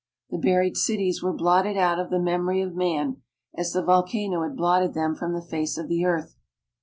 The 0.31 0.39
buried 0.39 0.77
cities 0.77 1.21
were 1.21 1.31
blotted 1.31 1.77
out 1.77 1.99
of 1.99 2.09
the 2.09 2.17
memory 2.17 2.59
of 2.63 2.73
man, 2.73 3.21
as 3.55 3.71
the 3.73 3.83
volcano 3.83 4.41
had 4.41 4.55
blotted 4.57 4.95
them 4.95 5.13
from 5.13 5.33
the 5.35 5.43
face 5.45 5.77
of 5.77 5.89
the 5.89 6.05
earth. 6.05 6.39